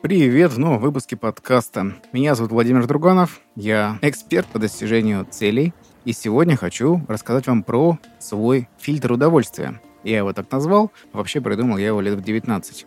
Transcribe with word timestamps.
Привет 0.00 0.52
в 0.52 0.60
новом 0.60 0.78
выпуске 0.78 1.16
подкаста. 1.16 1.92
Меня 2.12 2.36
зовут 2.36 2.52
Владимир 2.52 2.86
Друганов, 2.86 3.40
я 3.56 3.98
эксперт 4.00 4.46
по 4.46 4.60
достижению 4.60 5.26
целей, 5.28 5.74
и 6.04 6.12
сегодня 6.12 6.56
хочу 6.56 7.04
рассказать 7.08 7.48
вам 7.48 7.64
про 7.64 7.98
свой 8.20 8.68
фильтр 8.78 9.10
удовольствия. 9.10 9.80
Я 10.04 10.18
его 10.18 10.32
так 10.32 10.48
назвал, 10.52 10.92
вообще 11.12 11.40
придумал 11.40 11.78
я 11.78 11.88
его 11.88 12.00
лет 12.00 12.14
в 12.14 12.22
19. 12.22 12.86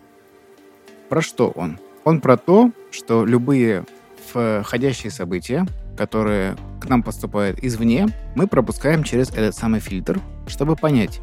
Про 1.10 1.20
что 1.20 1.50
он? 1.50 1.78
Он 2.04 2.22
про 2.22 2.38
то, 2.38 2.72
что 2.90 3.26
любые 3.26 3.84
входящие 4.32 5.10
события, 5.10 5.66
которые 5.98 6.56
к 6.80 6.88
нам 6.88 7.02
поступают 7.02 7.62
извне, 7.62 8.08
мы 8.34 8.46
пропускаем 8.46 9.04
через 9.04 9.28
этот 9.32 9.54
самый 9.54 9.80
фильтр, 9.80 10.18
чтобы 10.46 10.76
понять, 10.76 11.20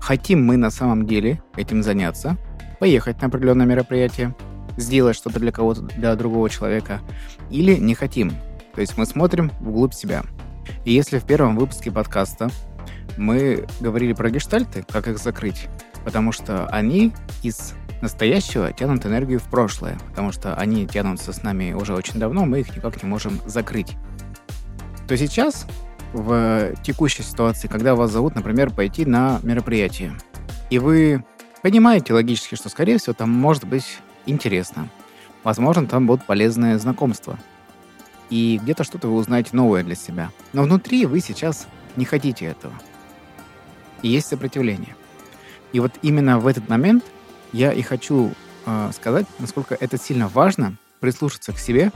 хотим 0.00 0.46
мы 0.46 0.56
на 0.56 0.70
самом 0.70 1.06
деле 1.06 1.42
этим 1.56 1.82
заняться, 1.82 2.36
поехать 2.78 3.20
на 3.20 3.26
определенное 3.26 3.66
мероприятие, 3.66 4.32
сделать 4.76 5.16
что-то 5.16 5.40
для 5.40 5.52
кого-то, 5.52 5.82
для 5.82 6.14
другого 6.16 6.50
человека, 6.50 7.00
или 7.50 7.74
не 7.74 7.94
хотим. 7.94 8.32
То 8.74 8.80
есть 8.80 8.96
мы 8.96 9.06
смотрим 9.06 9.52
вглубь 9.60 9.94
себя. 9.94 10.24
И 10.84 10.92
если 10.92 11.18
в 11.18 11.24
первом 11.24 11.56
выпуске 11.56 11.90
подкаста 11.90 12.50
мы 13.16 13.66
говорили 13.80 14.12
про 14.12 14.30
гештальты, 14.30 14.84
как 14.90 15.08
их 15.08 15.18
закрыть, 15.18 15.68
потому 16.04 16.32
что 16.32 16.66
они 16.66 17.12
из 17.42 17.74
настоящего 18.02 18.72
тянут 18.72 19.06
энергию 19.06 19.40
в 19.40 19.44
прошлое, 19.44 19.98
потому 20.10 20.32
что 20.32 20.54
они 20.54 20.86
тянутся 20.86 21.32
с 21.32 21.42
нами 21.42 21.72
уже 21.72 21.94
очень 21.94 22.18
давно, 22.18 22.44
мы 22.44 22.60
их 22.60 22.76
никак 22.76 23.02
не 23.02 23.08
можем 23.08 23.40
закрыть. 23.46 23.96
То 25.08 25.16
сейчас, 25.16 25.66
в 26.12 26.74
текущей 26.82 27.22
ситуации, 27.22 27.68
когда 27.68 27.94
вас 27.94 28.10
зовут, 28.10 28.34
например, 28.34 28.70
пойти 28.70 29.04
на 29.04 29.40
мероприятие, 29.42 30.14
и 30.70 30.78
вы 30.78 31.24
понимаете 31.62 32.14
логически, 32.14 32.54
что, 32.56 32.68
скорее 32.68 32.98
всего, 32.98 33.14
там 33.14 33.30
может 33.30 33.64
быть 33.64 33.98
интересно. 34.26 34.88
Возможно, 35.42 35.86
там 35.86 36.06
будут 36.06 36.26
полезные 36.26 36.78
знакомства. 36.78 37.38
И 38.30 38.58
где-то 38.62 38.84
что-то 38.84 39.08
вы 39.08 39.16
узнаете 39.16 39.50
новое 39.52 39.84
для 39.84 39.94
себя. 39.94 40.30
Но 40.52 40.62
внутри 40.62 41.06
вы 41.06 41.20
сейчас 41.20 41.66
не 41.96 42.04
хотите 42.04 42.46
этого. 42.46 42.72
И 44.02 44.08
есть 44.08 44.26
сопротивление. 44.26 44.96
И 45.72 45.80
вот 45.80 45.92
именно 46.02 46.38
в 46.38 46.46
этот 46.46 46.68
момент 46.68 47.04
я 47.52 47.72
и 47.72 47.82
хочу 47.82 48.32
э, 48.66 48.90
сказать, 48.94 49.26
насколько 49.38 49.76
это 49.78 49.98
сильно 49.98 50.28
важно 50.28 50.76
прислушаться 51.00 51.52
к 51.52 51.58
себе 51.58 51.92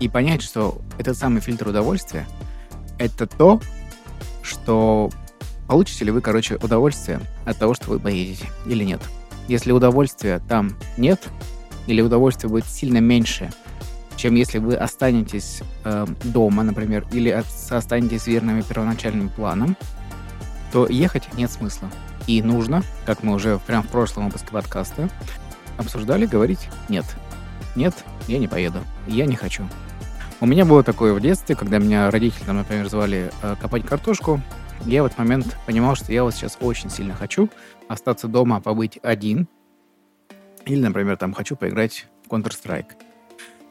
и 0.00 0.08
понять, 0.08 0.42
что 0.42 0.78
этот 0.98 1.16
самый 1.16 1.40
фильтр 1.40 1.68
удовольствия— 1.68 2.26
это 2.98 3.26
то, 3.26 3.60
что 4.42 5.10
получите 5.66 6.04
ли 6.04 6.10
вы, 6.10 6.20
короче, 6.20 6.56
удовольствие 6.56 7.20
от 7.44 7.58
того, 7.58 7.74
что 7.74 7.90
вы 7.90 7.98
поедете 7.98 8.46
или 8.66 8.84
нет. 8.84 9.00
Если 9.48 9.72
удовольствия 9.72 10.40
там 10.48 10.76
нет, 10.96 11.28
или 11.86 12.00
удовольствие 12.00 12.50
будет 12.50 12.66
сильно 12.66 12.98
меньше, 12.98 13.50
чем 14.16 14.34
если 14.34 14.58
вы 14.58 14.74
останетесь 14.74 15.62
э, 15.84 16.06
дома, 16.24 16.62
например, 16.62 17.06
или 17.12 17.28
от, 17.28 17.46
останетесь 17.70 18.26
верными 18.26 18.62
первоначальным 18.62 19.28
планом, 19.28 19.76
то 20.72 20.86
ехать 20.88 21.32
нет 21.34 21.50
смысла. 21.50 21.90
И 22.26 22.42
нужно, 22.42 22.82
как 23.04 23.22
мы 23.22 23.34
уже 23.34 23.60
прям 23.66 23.82
в 23.82 23.88
прошлом 23.88 24.26
выпуске 24.26 24.48
подкаста 24.48 25.08
обсуждали, 25.78 26.26
говорить 26.26 26.68
«нет». 26.88 27.04
Нет, 27.76 27.94
я 28.26 28.38
не 28.38 28.48
поеду. 28.48 28.78
Я 29.06 29.26
не 29.26 29.36
хочу. 29.36 29.68
У 30.40 30.46
меня 30.46 30.64
было 30.64 30.82
такое 30.82 31.12
в 31.12 31.20
детстве, 31.20 31.54
когда 31.54 31.78
меня 31.78 32.10
родители, 32.10 32.50
например, 32.50 32.88
звали 32.88 33.30
э, 33.42 33.54
копать 33.60 33.86
картошку. 33.86 34.40
Я 34.84 35.02
в 35.02 35.06
этот 35.06 35.18
момент 35.18 35.56
понимал, 35.66 35.96
что 35.96 36.12
я 36.12 36.22
вот 36.22 36.34
сейчас 36.34 36.58
очень 36.60 36.90
сильно 36.90 37.14
хочу 37.14 37.48
остаться 37.88 38.28
дома, 38.28 38.60
побыть 38.60 38.98
один, 39.02 39.48
или, 40.66 40.80
например, 40.80 41.16
там 41.16 41.32
хочу 41.32 41.56
поиграть 41.56 42.06
в 42.26 42.32
Counter-Strike. 42.32 42.92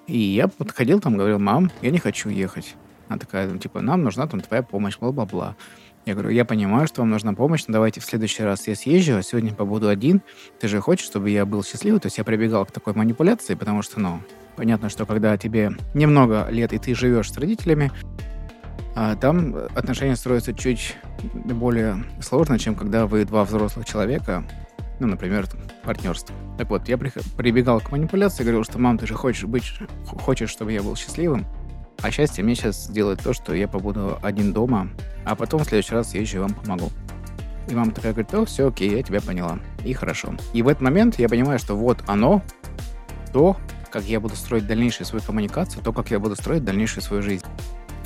И 0.07 0.17
я 0.17 0.47
подходил 0.47 0.99
там, 0.99 1.17
говорил, 1.17 1.39
мам, 1.39 1.71
я 1.81 1.91
не 1.91 1.99
хочу 1.99 2.29
ехать. 2.29 2.75
Она 3.07 3.19
такая, 3.19 3.49
ну, 3.49 3.57
типа, 3.57 3.81
нам 3.81 4.03
нужна 4.03 4.27
там 4.27 4.39
твоя 4.39 4.63
помощь, 4.63 4.97
бла-бла-бла. 4.97 5.55
Я 6.05 6.13
говорю, 6.13 6.29
я 6.29 6.45
понимаю, 6.45 6.87
что 6.87 7.01
вам 7.01 7.09
нужна 7.09 7.33
помощь, 7.33 7.63
но 7.67 7.73
давайте 7.73 7.99
в 7.99 8.05
следующий 8.05 8.43
раз 8.43 8.67
я 8.67 8.75
съезжу, 8.75 9.17
а 9.17 9.23
сегодня 9.23 9.53
побуду 9.53 9.89
один. 9.89 10.21
Ты 10.59 10.67
же 10.67 10.79
хочешь, 10.79 11.05
чтобы 11.05 11.31
я 11.31 11.45
был 11.45 11.63
счастливый? 11.63 11.99
То 11.99 12.07
есть 12.07 12.17
я 12.19 12.23
прибегал 12.23 12.65
к 12.65 12.71
такой 12.71 12.93
манипуляции, 12.93 13.55
потому 13.55 13.81
что, 13.81 13.99
ну, 13.99 14.19
понятно, 14.55 14.89
что 14.89 15.05
когда 15.05 15.35
тебе 15.37 15.71
немного 15.95 16.47
лет 16.49 16.73
и 16.73 16.77
ты 16.77 16.93
живешь 16.93 17.31
с 17.31 17.37
родителями, 17.37 17.91
а 18.95 19.15
там 19.17 19.53
отношения 19.75 20.15
строятся 20.15 20.53
чуть 20.53 20.95
более 21.33 22.03
сложно, 22.21 22.57
чем 22.57 22.75
когда 22.75 23.07
вы 23.07 23.25
два 23.25 23.43
взрослых 23.43 23.85
человека, 23.85 24.43
ну, 25.01 25.07
например, 25.07 25.47
партнерство. 25.83 26.33
Так 26.57 26.69
вот, 26.69 26.87
я 26.87 26.97
прибегал 26.97 27.81
к 27.81 27.91
манипуляции, 27.91 28.43
говорил, 28.43 28.63
что 28.63 28.79
мам, 28.79 28.97
ты 28.97 29.05
же 29.05 29.13
хочешь 29.13 29.43
быть, 29.43 29.73
хочешь, 30.05 30.49
чтобы 30.49 30.71
я 30.71 30.81
был 30.81 30.95
счастливым, 30.95 31.45
а 32.01 32.09
счастье 32.09 32.41
мне 32.41 32.55
сейчас 32.55 32.85
сделает 32.85 33.21
то, 33.21 33.33
что 33.33 33.53
я 33.53 33.67
побуду 33.67 34.17
один 34.23 34.53
дома, 34.53 34.87
а 35.25 35.35
потом 35.35 35.63
в 35.63 35.67
следующий 35.67 35.93
раз 35.93 36.13
езжу 36.13 36.37
и 36.37 36.39
вам 36.39 36.53
помогу. 36.53 36.89
И 37.67 37.75
мама 37.75 37.91
такая 37.91 38.13
говорит, 38.13 38.33
о, 38.33 38.45
все 38.45 38.69
окей, 38.69 38.91
я 38.91 39.03
тебя 39.03 39.19
поняла. 39.19 39.59
И 39.83 39.91
хорошо. 39.91 40.35
И 40.53 40.61
в 40.61 40.69
этот 40.69 40.81
момент 40.81 41.19
я 41.19 41.27
понимаю, 41.27 41.59
что 41.59 41.75
вот 41.75 41.97
оно, 42.07 42.43
то, 43.33 43.57
как 43.91 44.03
я 44.03 44.21
буду 44.21 44.35
строить 44.35 44.67
дальнейшую 44.67 45.05
свою 45.05 45.23
коммуникацию, 45.25 45.83
то, 45.83 45.91
как 45.91 46.11
я 46.11 46.19
буду 46.19 46.35
строить 46.35 46.63
дальнейшую 46.63 47.03
свою 47.03 47.21
жизнь 47.21 47.45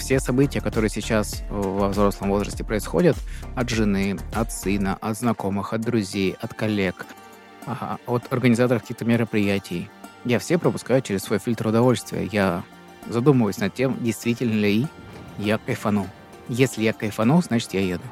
все 0.09 0.19
события, 0.19 0.59
которые 0.59 0.89
сейчас 0.89 1.43
во 1.51 1.87
взрослом 1.87 2.31
возрасте 2.31 2.63
происходят, 2.63 3.15
от 3.53 3.69
жены, 3.69 4.17
от 4.33 4.51
сына, 4.51 4.97
от 5.01 5.15
знакомых, 5.15 5.71
от 5.71 5.81
друзей, 5.81 6.35
от 6.41 6.55
коллег, 6.55 7.05
от 8.07 8.33
организаторов 8.33 8.81
каких-то 8.81 9.05
мероприятий, 9.05 9.87
я 10.25 10.39
все 10.39 10.57
пропускаю 10.57 11.03
через 11.03 11.21
свой 11.21 11.37
фильтр 11.37 11.67
удовольствия. 11.67 12.27
Я 12.31 12.63
задумываюсь 13.07 13.59
над 13.59 13.75
тем, 13.75 14.03
действительно 14.03 14.59
ли 14.59 14.87
я 15.37 15.59
кайфану. 15.59 16.07
Если 16.47 16.81
я 16.81 16.93
кайфану, 16.93 17.43
значит 17.43 17.75
я 17.75 17.81
еду. 17.81 18.05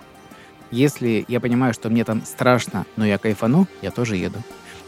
Если 0.69 1.25
я 1.27 1.39
понимаю, 1.39 1.73
что 1.73 1.89
мне 1.89 2.03
там 2.03 2.23
страшно, 2.25 2.85
но 2.95 3.07
я 3.07 3.17
кайфану, 3.17 3.65
я 3.81 3.89
тоже 3.89 4.17
еду. 4.17 4.37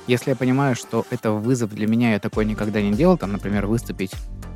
Если 0.05 0.29
я 0.29 0.35
понимаю, 0.35 0.75
что 0.75 1.07
это 1.09 1.31
вызов 1.31 1.73
для 1.73 1.87
меня, 1.87 2.11
я 2.11 2.19
такое 2.19 2.45
никогда 2.45 2.79
не 2.83 2.91
делал, 2.91 3.17
там, 3.17 3.31
например, 3.31 3.65
выступить 3.65 4.11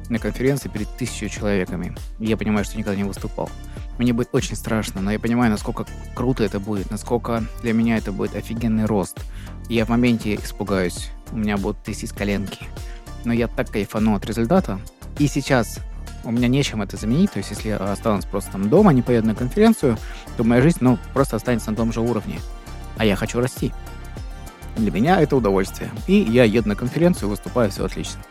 на 0.09 0.19
конференции 0.19 0.69
перед 0.69 0.89
тысячей 0.97 1.29
человеками. 1.29 1.95
Я 2.19 2.37
понимаю, 2.37 2.65
что 2.65 2.77
никогда 2.77 2.97
не 2.97 3.03
выступал. 3.03 3.49
Мне 3.97 4.13
будет 4.13 4.29
очень 4.31 4.55
страшно, 4.55 5.01
но 5.01 5.11
я 5.11 5.19
понимаю, 5.19 5.51
насколько 5.51 5.85
круто 6.15 6.43
это 6.43 6.59
будет, 6.59 6.89
насколько 6.89 7.43
для 7.61 7.73
меня 7.73 7.97
это 7.97 8.11
будет 8.11 8.35
офигенный 8.35 8.85
рост. 8.85 9.19
Я 9.69 9.85
в 9.85 9.89
моменте 9.89 10.35
испугаюсь, 10.35 11.11
у 11.31 11.37
меня 11.37 11.57
будут 11.57 11.83
трястись 11.83 12.11
коленки. 12.11 12.65
Но 13.23 13.33
я 13.33 13.47
так 13.47 13.69
кайфану 13.69 14.15
от 14.15 14.25
результата. 14.25 14.79
И 15.19 15.27
сейчас 15.27 15.79
у 16.23 16.31
меня 16.31 16.47
нечем 16.47 16.81
это 16.81 16.97
заменить. 16.97 17.31
То 17.31 17.37
есть, 17.37 17.51
если 17.51 17.69
я 17.69 17.77
останусь 17.77 18.25
просто 18.25 18.51
там 18.51 18.69
дома, 18.69 18.91
не 18.93 19.01
поеду 19.01 19.27
на 19.27 19.35
конференцию, 19.35 19.97
то 20.37 20.43
моя 20.43 20.61
жизнь, 20.61 20.79
ну, 20.81 20.97
просто 21.13 21.35
останется 21.35 21.71
на 21.71 21.77
том 21.77 21.93
же 21.93 22.01
уровне. 22.01 22.39
А 22.97 23.05
я 23.05 23.15
хочу 23.15 23.39
расти. 23.39 23.71
Для 24.75 24.91
меня 24.91 25.21
это 25.21 25.35
удовольствие. 25.35 25.91
И 26.07 26.15
я 26.15 26.43
еду 26.43 26.69
на 26.69 26.75
конференцию, 26.75 27.29
выступаю, 27.29 27.69
все 27.69 27.85
отлично. 27.85 28.21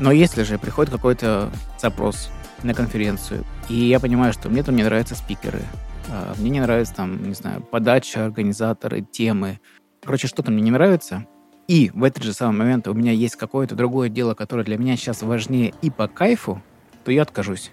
Но 0.00 0.12
если 0.12 0.42
же 0.42 0.58
приходит 0.58 0.90
какой-то 0.90 1.50
запрос 1.78 2.30
на 2.62 2.74
конференцию, 2.74 3.44
и 3.68 3.74
я 3.74 4.00
понимаю, 4.00 4.32
что 4.32 4.48
мне 4.48 4.62
там 4.62 4.74
не 4.74 4.82
нравятся 4.82 5.14
спикеры, 5.14 5.60
а, 6.08 6.34
мне 6.38 6.50
не 6.50 6.60
нравится 6.60 6.94
там, 6.94 7.22
не 7.22 7.34
знаю, 7.34 7.60
подача, 7.60 8.24
организаторы, 8.24 9.02
темы. 9.02 9.60
Короче, 10.02 10.26
что-то 10.26 10.50
мне 10.50 10.62
не 10.62 10.70
нравится, 10.70 11.26
и 11.68 11.90
в 11.94 12.02
этот 12.02 12.24
же 12.24 12.32
самый 12.32 12.58
момент 12.58 12.88
у 12.88 12.94
меня 12.94 13.12
есть 13.12 13.36
какое-то 13.36 13.76
другое 13.76 14.08
дело, 14.08 14.34
которое 14.34 14.64
для 14.64 14.78
меня 14.78 14.96
сейчас 14.96 15.22
важнее 15.22 15.74
и 15.82 15.90
по 15.90 16.08
кайфу, 16.08 16.62
то 17.04 17.12
я 17.12 17.22
откажусь. 17.22 17.70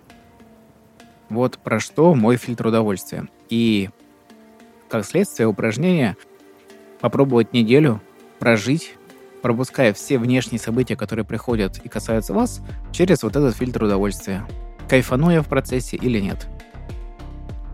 Вот 1.29 1.57
про 1.57 1.79
что 1.79 2.13
мой 2.13 2.37
фильтр 2.37 2.67
удовольствия. 2.67 3.27
И 3.49 3.89
как 4.89 5.05
следствие 5.05 5.47
упражнения 5.47 6.15
попробовать 6.99 7.53
неделю 7.53 8.01
прожить 8.39 8.95
пропуская 9.47 9.93
все 9.93 10.17
внешние 10.17 10.59
события, 10.59 10.97
которые 10.97 11.23
приходят 11.23 11.77
и 11.77 11.87
касаются 11.87 12.33
вас, 12.33 12.59
через 12.91 13.23
вот 13.23 13.37
этот 13.37 13.55
фильтр 13.55 13.85
удовольствия. 13.85 14.45
Кайфану 14.89 15.29
я 15.31 15.41
в 15.41 15.47
процессе 15.47 15.95
или 15.95 16.19
нет. 16.19 16.47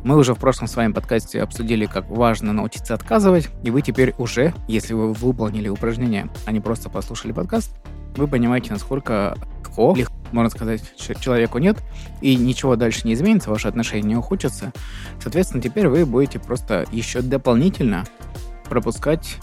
Мы 0.03 0.15
уже 0.15 0.35
в 0.35 0.37
прошлом 0.37 0.67
с 0.67 0.75
вами 0.75 0.93
подкасте 0.93 1.41
обсудили, 1.41 1.87
как 1.87 2.07
важно 2.11 2.53
научиться 2.53 2.93
отказывать, 2.93 3.49
и 3.63 3.71
вы 3.71 3.81
теперь 3.81 4.13
уже, 4.19 4.53
если 4.67 4.93
вы 4.93 5.13
выполнили 5.13 5.67
упражнение, 5.67 6.29
а 6.45 6.51
не 6.51 6.59
просто 6.59 6.91
послушали 6.91 7.31
подкаст, 7.31 7.75
вы 8.17 8.27
понимаете, 8.27 8.71
насколько 8.71 9.35
легко, 9.61 9.95
легко 9.97 10.13
можно 10.31 10.51
сказать, 10.51 10.83
человеку 10.95 11.57
нет, 11.57 11.77
и 12.21 12.35
ничего 12.35 12.75
дальше 12.75 13.07
не 13.07 13.13
изменится, 13.13 13.49
ваши 13.49 13.67
отношения 13.67 14.09
не 14.09 14.15
ухудшатся. 14.15 14.73
Соответственно, 15.19 15.63
теперь 15.63 15.87
вы 15.87 16.05
будете 16.05 16.37
просто 16.37 16.85
еще 16.91 17.23
дополнительно 17.23 18.05
пропускать 18.69 19.37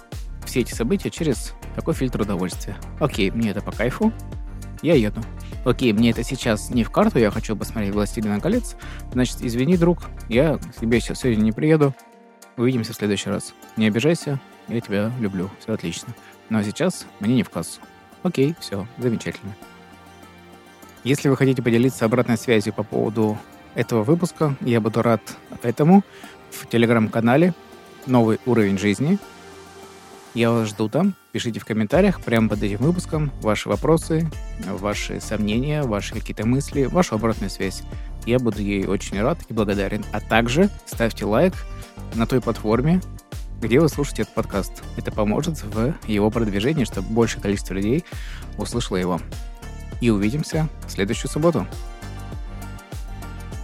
все 0.44 0.60
эти 0.60 0.74
события 0.74 1.10
через 1.10 1.54
такой 1.80 1.94
фильтр 1.94 2.20
удовольствия. 2.20 2.76
Окей, 2.98 3.30
мне 3.30 3.50
это 3.50 3.62
по 3.62 3.72
кайфу, 3.72 4.12
я 4.82 4.94
еду. 4.94 5.22
Окей, 5.64 5.94
мне 5.94 6.10
это 6.10 6.22
сейчас 6.22 6.68
не 6.68 6.84
в 6.84 6.90
карту, 6.90 7.18
я 7.18 7.30
хочу 7.30 7.56
посмотреть 7.56 7.94
«Властелина 7.94 8.38
колец», 8.38 8.76
значит, 9.12 9.38
извини, 9.40 9.78
друг, 9.78 10.02
я 10.28 10.58
к 10.58 10.74
тебе 10.78 11.00
сейчас 11.00 11.20
сегодня 11.20 11.42
не 11.42 11.52
приеду, 11.52 11.94
увидимся 12.58 12.92
в 12.92 12.96
следующий 12.96 13.30
раз. 13.30 13.54
Не 13.78 13.86
обижайся, 13.86 14.38
я 14.68 14.82
тебя 14.82 15.10
люблю, 15.20 15.48
все 15.58 15.72
отлично. 15.72 16.14
Но 16.50 16.62
сейчас 16.62 17.06
мне 17.18 17.34
не 17.34 17.42
в 17.44 17.48
кассу. 17.48 17.80
Окей, 18.22 18.54
все, 18.60 18.86
замечательно. 18.98 19.56
Если 21.02 21.30
вы 21.30 21.36
хотите 21.38 21.62
поделиться 21.62 22.04
обратной 22.04 22.36
связью 22.36 22.74
по 22.74 22.82
поводу 22.82 23.38
этого 23.74 24.02
выпуска, 24.02 24.54
я 24.60 24.82
буду 24.82 25.00
рад 25.00 25.22
этому 25.62 26.04
в 26.50 26.66
телеграм-канале 26.68 27.54
«Новый 28.04 28.38
уровень 28.44 28.76
жизни». 28.76 29.18
Я 30.34 30.52
вас 30.52 30.68
жду 30.68 30.88
там. 30.88 31.14
Пишите 31.32 31.58
в 31.58 31.64
комментариях 31.64 32.20
прямо 32.20 32.48
под 32.48 32.62
этим 32.62 32.78
выпуском 32.78 33.32
ваши 33.42 33.68
вопросы, 33.68 34.30
ваши 34.64 35.20
сомнения, 35.20 35.82
ваши 35.82 36.14
какие-то 36.14 36.46
мысли, 36.46 36.84
вашу 36.84 37.16
обратную 37.16 37.50
связь. 37.50 37.82
Я 38.26 38.38
буду 38.38 38.62
ей 38.62 38.86
очень 38.86 39.20
рад 39.20 39.38
и 39.48 39.52
благодарен. 39.52 40.04
А 40.12 40.20
также 40.20 40.70
ставьте 40.86 41.24
лайк 41.24 41.54
на 42.14 42.26
той 42.26 42.40
платформе, 42.40 43.00
где 43.60 43.80
вы 43.80 43.88
слушаете 43.88 44.22
этот 44.22 44.34
подкаст. 44.34 44.84
Это 44.96 45.10
поможет 45.10 45.62
в 45.64 45.94
его 46.06 46.30
продвижении, 46.30 46.84
чтобы 46.84 47.08
большее 47.08 47.42
количество 47.42 47.74
людей 47.74 48.04
услышало 48.56 48.98
его. 48.98 49.20
И 50.00 50.10
увидимся 50.10 50.68
в 50.86 50.92
следующую 50.92 51.30
субботу. 51.30 51.66